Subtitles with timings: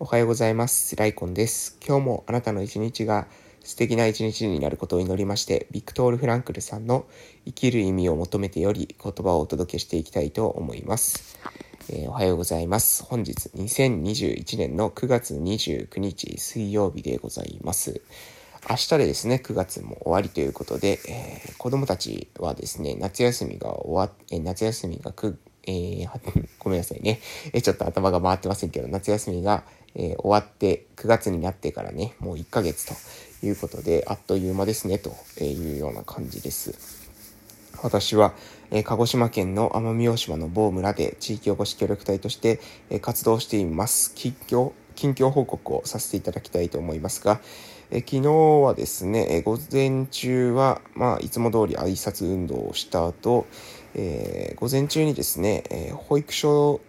[0.00, 0.96] おはようございます。
[0.96, 1.78] ライコンです。
[1.86, 3.28] 今日もあなたの一日が
[3.62, 7.06] 素敵な一日になることを祈りまして、ビクトール・フランクルさんの
[7.44, 11.38] 生きる意味を求めてより言葉をお届けしていきたいと思います。
[11.88, 13.04] えー、おはようございます。
[13.04, 18.02] 本日2021年の9月29日水曜日でございます。
[18.68, 25.36] 明日でですね、9月も終わりということで、えー、子供たちはですね、夏休みが終わっ、えー、夏休みが9
[25.66, 26.08] えー、
[26.58, 27.20] ごめんなさいね。
[27.52, 29.64] えちょっと頭が回ってませんけど、夏休みが、
[29.94, 36.74] えー、終わって9月になってからね、もう1ヶ月ということで、あっという間ですね、というような感じです。
[37.82, 38.34] 私は、
[38.70, 44.14] えー、鹿児島県の奄美大島の某村で地域おこし協力隊として、えー、活動しています。
[44.14, 47.40] 近況、近況報告をさせていただきたいと思いますが、
[47.90, 53.46] え昨日はですね、え午前中は、まあ、いつも通り挨拶運動をした後、
[53.94, 56.80] え、午前中にですね、え、保育所、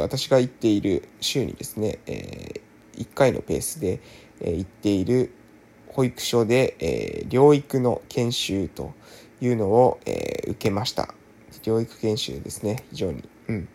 [0.00, 4.00] 私が行っている週にですね、えー、1回のペースで、
[4.40, 5.32] えー、行っている
[5.88, 8.94] 保育所で、えー、療育の研修と
[9.40, 11.14] いうのを、えー、受けました。
[11.62, 13.68] 療育研修ですね、非常に、うん、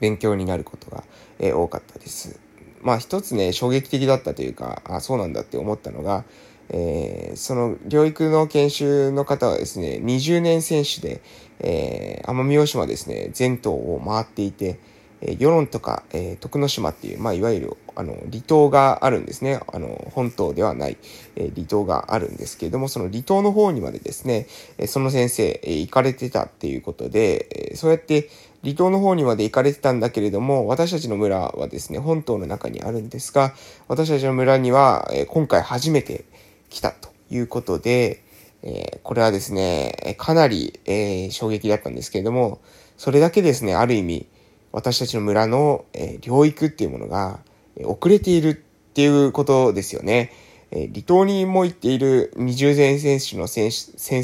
[0.00, 1.04] 勉強になることが、
[1.38, 2.40] えー、多かったです。
[2.80, 6.24] まあ一つね、衝撃的だったというか、あ、そうなんだって思ったのが、
[6.70, 11.20] えー、その療育の研修の方はですね、20年選手で、
[11.60, 14.78] えー、奄美大島ですね、全島を回っていて、
[15.20, 19.60] えー、与論とか、えー、徳之島っていう、まあ、いわゆる、あの、離島があるんですね。
[19.72, 20.96] あの、本島ではない、
[21.36, 24.46] えー、離島があるんですけれども、その離島の方にまでですね、
[24.78, 28.28] えー、その先生、えー、行かれてたっていうことで、えー、そうやって
[28.62, 33.54] 離島の方にまで行かれてたんだけれども、私たちの村はですね、本島の中にあるんですが、
[33.88, 36.24] 私たちの村には、えー、今回初めて、
[36.70, 38.22] 来たということで、
[38.62, 42.60] え、これはですね、かなり、え、衝撃だったんですけれども、
[42.96, 44.26] それだけですね、ある意味、
[44.72, 47.40] 私たちの村の、え、療育っていうものが、
[47.76, 48.54] え遅れているっ
[48.92, 50.32] ていうことですよね。
[50.70, 53.70] え離島にも行っている20前選手の先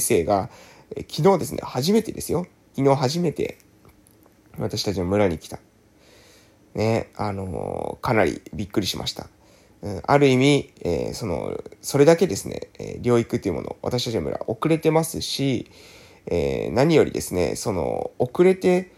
[0.01, 0.51] 生が、
[0.97, 2.47] え昨日ですね、初めてですよ。
[2.77, 3.59] 昨日初めて
[4.59, 5.59] 私たちの村に来た。
[6.75, 9.29] ね、あのかなりびっくりしました。
[10.07, 15.71] ある意味、えー、その、それだけですね、えー、療育というもの、私たちの村遅れてますし、
[16.27, 18.91] えー、何よりですね、その、遅れて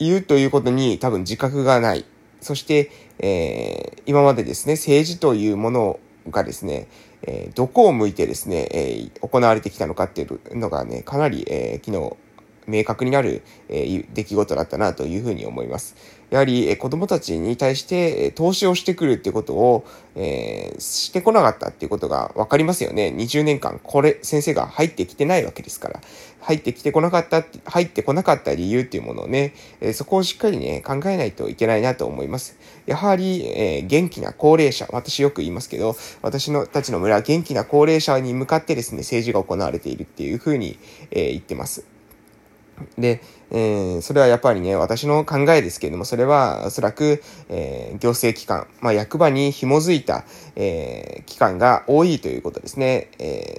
[0.00, 2.04] いるということに多分自覚がない。
[2.40, 2.90] そして、
[3.20, 6.88] え、今までですね、政治というものがですね、
[7.22, 12.16] え、どこを向いてですね、え、行われてきたのかっていうのがね、かなり、えー、昨日、
[12.68, 15.96] 明確になる、え、出来事だったなというふうに思います。
[16.30, 23.14] やはり、えー、子供たちに対して、え、投資をしてくるってことを、えー、してこなかったっていうことが分かりますよね。
[23.16, 26.00] 20年間、これ、先生が入ってきてないわけですから。
[26.40, 32.58] 入ってきてこなかった、入ってこなかった理由っていうものをね、え、そこをしっかりね、考えないといけないなと思います。
[32.84, 40.78] やはり、えー、元気な高齢者、私よく言いますけど、私のたちの村は元気な高齢者に向かってですね、政治が行われているっていうふうに、
[41.10, 41.97] えー、言ってます。
[42.96, 50.24] で、えー、それはやっぱりね、私の考えですけれども、それはおそらく、えー、行政機関、まあ、役場に紐づいた、
[50.56, 53.08] えー、機関が多いということですね。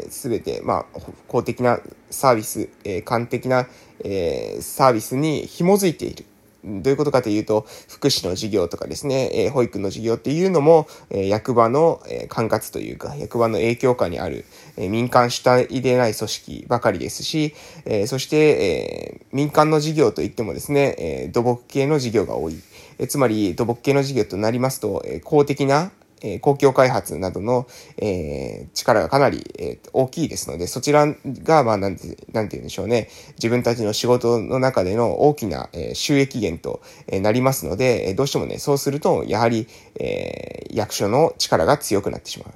[0.09, 1.79] す、え、べ、て、まあ、公的な
[2.09, 3.67] サービス、えー、官的な、
[4.03, 6.25] えー、サービスに紐づいている。
[6.63, 14.45] どういうことかというと、福祉の事業とかですね、えー、保育の事業っていうのも、えー、役場の、えー、管轄というか、役場の影響下にある、
[14.77, 17.55] えー、民間主体でない組織ばかりですし、
[17.85, 22.55] えー、そして、えー、民間の事業といってもですね、えー、土木系の事業が多い。
[22.97, 25.91] えー、つまり、土木系の事業となりますと、えー、公的な、
[26.21, 31.07] えー、公共開発などの、えー、力がかなり、えー、大きいですので、そちら
[31.43, 33.09] が、まあ、なんて、なんて言うんでしょうね。
[33.35, 39.67] 自分たちの仕事の中での大きな、えー、収益源と、えー、なりますので、え、どうしてもね、そうすると、やはり、
[39.99, 42.53] えー、役所の力が強くなってしまう。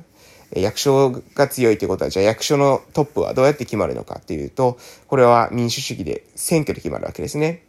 [0.56, 7.64] 役所が強いということは、じゃあ役所のトップはどうやって決まるのかっていうと、これは民主主義で選挙で決まるわけですね。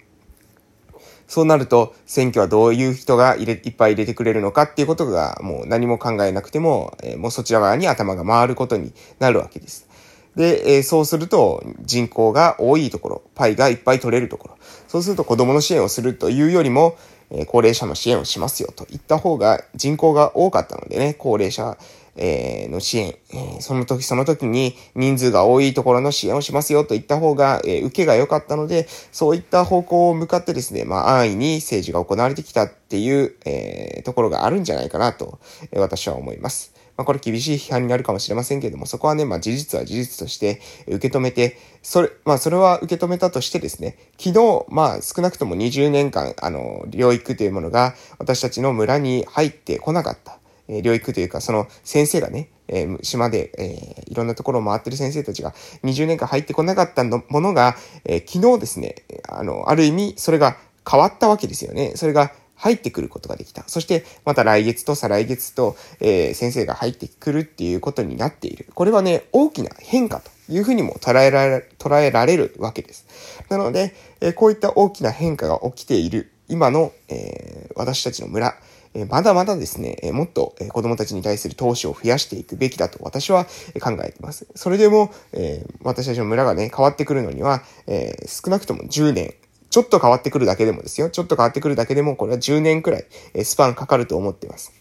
[1.26, 9.88] そうなると、選挙はどういう人が入れいっぱい入れてくれるのかっていうことが、もう何も考えなくても、えー、もうそちら側に頭が回ることになるわけです。
[10.36, 16.96] で、えー、そうすると、人口が多いところ、パイがいっぱい取れるところ、そうすると子供の支援をするというよりも、
[17.34, 21.76] え、高齢者の支援をしますよといった方が人口が多かったのでね、高齢者
[22.16, 35.40] え、の支援、え、その時その時に人数が多いところの支援をしますよといった方が、え、受けが良かったので、そういった方向を向かってですね、まあ安易に政治が行われてきたっていう、え、ところがあるんじゃないかなと、
[35.72, 36.73] え、私は思います。
[36.96, 50.38] まあ、これ厳しい批判になるかもしれませんけれども、そこはね、まあ、事実は事実として受け止めて、それ、まあ、それは受け止めたとしてですね、昨日、まあ、少なくとも20年間、あの、療育というものが私たちの村に入ってこなかった。
[50.68, 55.52] えー、療育というか、その先生がね、えー、島で、えー、いろんなところを回ってる先生たちが
[55.82, 58.94] 20年間入ってこなかったのものが、えー、昨日ですね、
[59.28, 60.56] あの、ある意味、それが
[60.88, 61.92] 変わったわけですよね。
[61.96, 63.64] それが入ってくることができた。
[63.66, 68.66] そして、また来月と再来月と、えー、先生が入ってくるっていうことになっている。
[68.74, 73.06] これはね、大きな変化というふうにも捉えられ、捉えられるわけです。
[73.48, 78.54] なので、えー、こういった大きな変化が起きている今の、えー、私たちの村、
[78.94, 83.44] えまだまだですね、えもっと、え子供たちに対する投資を増やしていくべきだと私は
[83.82, 84.46] 考えています。
[84.54, 89.34] それでも、え私たちの村がね、変わってくるのには、え少なくとも10年、
[89.74, 91.10] ちょっと変わってくるだけでもですよ。
[91.10, 94.72] ちょっと変わってくるだけでも、これは10年くらい、えスパンかかると思っています。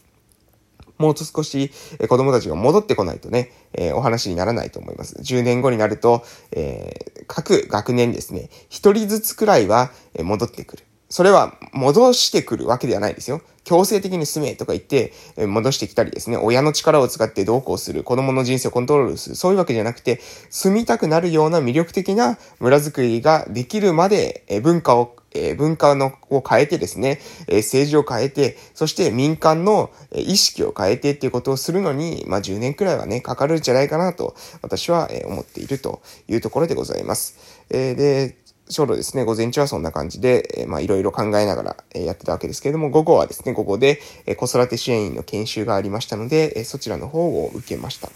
[0.99, 1.71] もう少し、
[2.07, 5.15] 子供たちが戻ってこないとね、えー、お話にならないと思います。
[5.15, 10.83] 10年後になると、えー、各学年ですね、1人ずつくらいは戻ってくる。
[11.13, 13.43] それは戻してくるわけではないですよ。
[13.63, 15.13] 強制的に住めとか言って、
[15.45, 20.19] 戻してきたりですね、親の力を使ってどうこうする、子供の人生をコントロールする、そういうわけじゃなくて、
[20.49, 37.37] 住みたくなるような魅力的な村づくりができるまで、文化をえ文化のを変えてですね、え政治を変えて、そして民間の意識を変えてっていうことをするのに、まあ10年くらいはね、かかるんじゃないかなと、私は思っているというところでございます。
[37.69, 44.01] えで、ちょうどですね、午前中はそんな感じで、まあいろいろ考えながら、やってたわけですけれども、午後はですね、午後で、
[44.37, 48.09] 子育て支援員の研修がありましたので、そちらの方を受けました。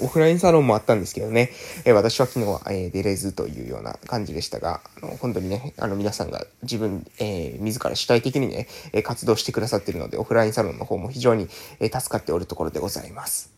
[0.00, 1.50] オフラインサロンもあったんですけどね、
[1.84, 8.68] え私は昨日は、え出れずというような感じでしたが、あの本当にね、あの皆さんが自分、えー、自ら主体的にね、
[9.02, 11.48] 活動してくださっているので、オフラインサロンの方も非常に、
[11.80, 13.57] え助かっておるところでございます。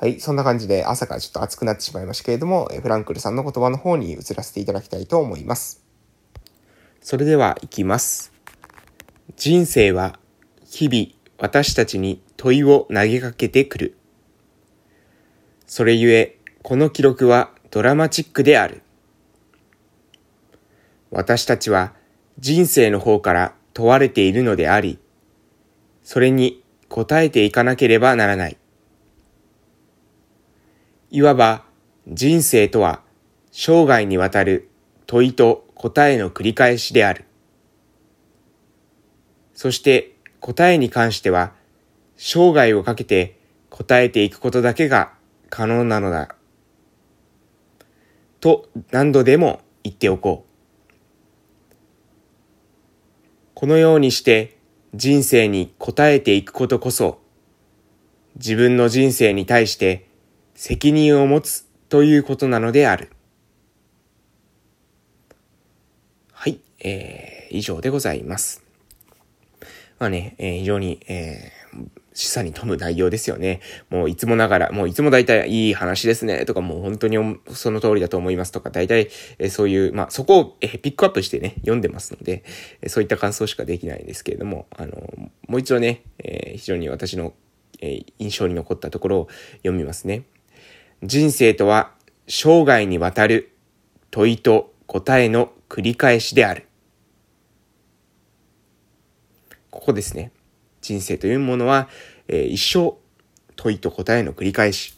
[0.00, 0.20] はい。
[0.20, 5.84] そんな感じで朝からちょっと暑くなってしまいましたけれども、フランクルさんの言葉の方に移らせていただきたいと思います。
[7.00, 8.32] それでは行きます。
[9.36, 10.20] 人生は
[10.64, 11.08] 日々
[11.38, 13.96] 私たちに問いを投げかけてくる。
[15.66, 18.82] それゆえ、この記録はドラマチックである。
[21.10, 21.94] 私たちは
[22.38, 24.98] 人生の方から問われているのであり、
[26.04, 28.57] それに答えていかなければならない。
[31.10, 31.64] いわば
[32.06, 33.00] 人生とは
[33.50, 34.68] 生涯にわたる
[35.06, 37.24] 問いと答えの繰り返しである。
[39.54, 41.52] そして答えに関しては
[42.16, 43.38] 生涯をかけて
[43.70, 45.12] 答えていくことだけが
[45.48, 46.34] 可能なのだ。
[48.40, 50.48] と何度でも言っておこう。
[53.54, 54.58] このようにして
[54.94, 57.20] 人生に答えていくことこそ
[58.36, 60.07] 自分の人生に対して
[60.58, 63.12] 責任を持つということなのである。
[66.32, 68.64] はい、えー、以上でございます。
[70.00, 73.60] まあね、えー、非常に、えー、示唆に富む内容ですよね。
[73.88, 77.18] もういつもながら、もういつも大体いい話ですね、とかもう本当に
[77.52, 82.42] その通りだと思いますとか、大体、えそういう、まあそこを、えピックアップしてね、読んでますので、
[82.88, 84.92] そういった感想しかできないんですけれども、あの、
[85.46, 87.32] もう一度ね、え非常に私の、
[87.80, 89.28] え印象に残ったところを
[89.58, 90.24] 読みますね。
[91.02, 91.92] 人生とは
[92.26, 93.54] 生涯にわたる
[94.10, 96.66] 問いと答えの繰り返しである。
[99.70, 100.32] ここですね。
[100.80, 101.88] 人生というものは、
[102.26, 102.96] えー、一生
[103.56, 104.96] 問いと答えの繰り返し。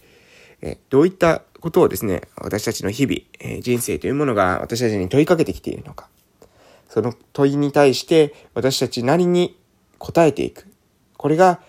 [0.63, 6.09] えー、どういったことをですね、私たちの日々、えー、人生というものが私たちに問いかけてきているのか。
[6.89, 9.59] その問いに対して私たちなりに
[9.99, 10.67] 答えていく。
[11.17, 11.61] これが、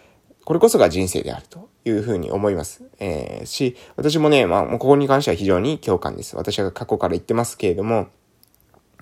[0.45, 1.70] これこそが人生であると。
[1.85, 2.83] いうふうに思います。
[2.99, 6.35] えー、し、私もね、まあ、ここに関しては非常に共感です。
[6.35, 8.09] 私は過去から言ってますけれども、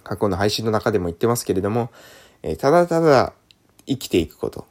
[0.03, 1.91] 過去の配信の中でも言ってますけれども、
[2.41, 3.33] えー、ただただ
[3.85, 4.65] 生きていくこと。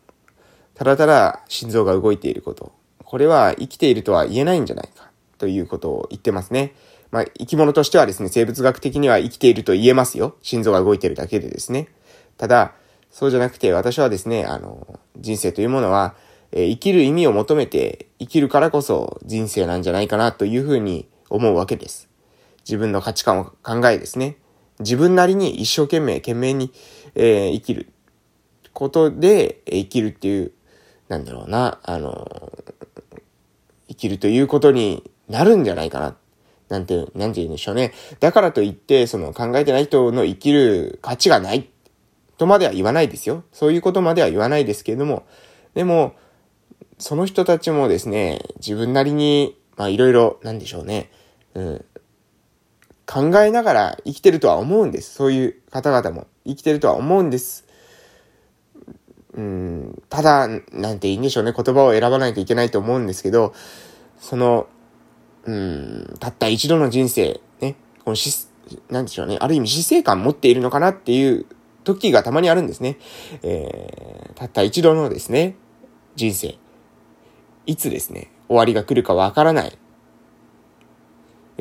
[0.75, 2.73] ただただ心臓が動いていること。
[3.05, 6.75] これは生きているとは言えないんじゃないか、ということを言ってますね。
[7.11, 10.37] まあ、生き物としてはですね、生物学的には生きていると言えますよ。
[10.43, 11.89] 心臓が動いてるだけでですね。
[12.37, 12.75] ただ、
[13.11, 16.15] そうじゃなくて私はですね、あの、人生というものは、
[16.53, 22.09] え生きる意味を求めて生きるからこそ人生なんじゃないかなというふうに思うわけです。
[22.61, 24.37] 自分の価値観を考えですね。
[24.81, 26.73] 自分なりに一生懸命、懸命に、
[27.15, 27.93] えー、生きる
[28.73, 30.53] ことでえ生きるっていう、
[31.09, 32.53] なんだろうな、あの、
[33.89, 36.17] 生きるということになるんじゃないかな。
[36.69, 37.93] なんて、なんて言うんでしょうね。
[38.21, 41.69] だからといって、その考えてない人の生きる価値がない
[42.37, 43.43] とまでは言わないですよ。
[43.53, 45.27] そういうことまでは言わないですけれども、
[45.75, 46.15] でも、
[46.99, 51.11] その人たちもですね、自分なりに、まあいろいろ、なんでしょうね、
[51.55, 51.85] うん、
[53.07, 55.15] 考えながら生きてるとは思うんです。
[55.15, 57.67] そういう方々も生きてるとは思うんです。
[59.35, 63.55] うん、ただ、なんていいんでしょうね、言葉を選ばないといけないと思うんですけど、
[64.21, 64.67] その、
[65.45, 68.49] うん、たった一度の人生、ね、このし、
[68.91, 71.47] なんでしょうね、ある意味死生観持っているのかなっていう
[71.85, 72.99] 時がたまにあるんですね。
[73.43, 75.55] えー、たった一度のですね、
[76.17, 76.59] 人生。
[77.69, 79.79] いつですね、終わりが来るかわからない。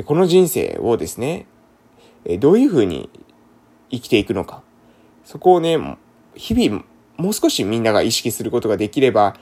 [0.05, 1.47] この人生をですね、
[2.39, 3.09] どういうふうに
[3.91, 4.63] 生きていくのか。
[5.25, 5.97] そこをね、
[6.33, 6.85] 日々
[7.17, 9.35] もう少しみんなが意識することができれば、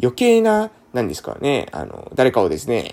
[0.00, 2.92] 余計な、何ですかね、あの、誰かをですね、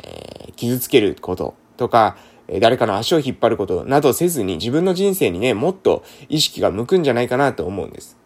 [0.56, 2.18] 傷つけることとか、
[2.60, 8.18] 誰かの足を引っ張ることなどせずに自分の人生にね、もっと意識が向くんじゃないかなと思うんです。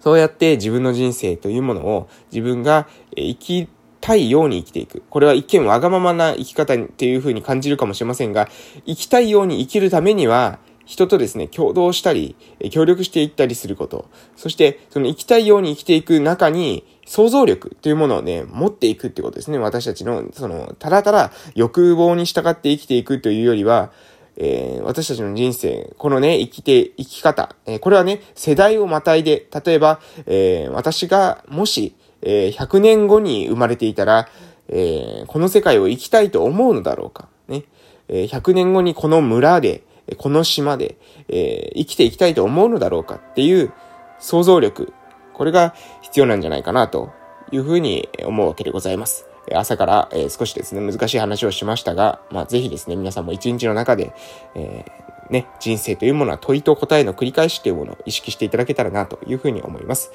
[0.00, 2.86] そうやって自分の人生というものを自分が
[3.16, 3.68] 生き
[4.00, 5.02] たいように生きていく。
[5.10, 8.48] これは一見わがままな生き方っていう風に感じるかもしれませんが、
[8.86, 12.36] 生きたいように生きるためには、人とですね、共同したり、
[12.70, 14.08] 協力していったりすること。
[14.36, 19.58] そして、その生きたいように生きていく中に、想像力というものをね、持っていくってことですね。
[19.58, 23.90] 私たちの、その、ただただ欲望に従って生きていくというよりは、
[24.36, 34.28] えー、私たちの人生、このね、生きて、生き方、えー、これはね、世代をまたいで、例えば、えー、私がもし、え100年後に生まれていたら、
[34.68, 37.28] えこの世界を生きたいと思うのだろうか。
[37.46, 37.64] ね。
[38.08, 39.82] え100年後にこの村で、
[40.16, 40.96] この島で、
[41.28, 43.72] え、生きていきたいと思うのだろうかっていう
[44.18, 44.92] 想像力、
[45.34, 47.10] これが必要なんじゃないかなと
[47.52, 49.28] いうふうに思うわけでございます。
[49.54, 54.12] 朝から、え、少しですね、難しい話をしましたが、まあ、ぜひですね、皆さんも一日の中で、
[54.54, 60.12] えー、ね、人生というものは問いと答えの繰り返しというものを意識していただけたらなというふうに思います。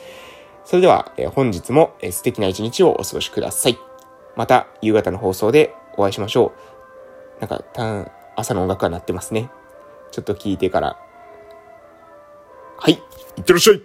[0.65, 3.77] それでは、え、本日も、え、素敵な一日をお過ごしください。
[4.35, 6.53] また夕方の放送でお会いしましょ
[7.37, 7.39] う。
[7.39, 9.49] なんか、た朝の音楽が鳴ってますね。
[10.11, 10.97] ちょっと聞いてから。
[12.77, 12.93] はい、
[13.37, 13.79] いってらっしゃい